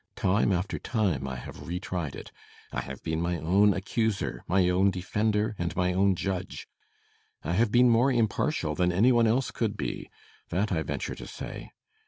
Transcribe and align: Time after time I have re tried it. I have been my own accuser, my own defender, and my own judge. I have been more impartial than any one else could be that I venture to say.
Time 0.15 0.51
after 0.51 0.79
time 0.79 1.27
I 1.27 1.35
have 1.35 1.67
re 1.67 1.79
tried 1.79 2.15
it. 2.15 2.31
I 2.71 2.81
have 2.81 3.03
been 3.03 3.21
my 3.21 3.37
own 3.37 3.71
accuser, 3.71 4.43
my 4.47 4.67
own 4.67 4.89
defender, 4.89 5.53
and 5.59 5.75
my 5.75 5.93
own 5.93 6.15
judge. 6.15 6.67
I 7.43 7.51
have 7.53 7.71
been 7.71 7.87
more 7.87 8.11
impartial 8.11 8.73
than 8.73 8.91
any 8.91 9.11
one 9.11 9.27
else 9.27 9.51
could 9.51 9.77
be 9.77 10.09
that 10.49 10.71
I 10.71 10.81
venture 10.81 11.13
to 11.13 11.27
say. 11.27 11.69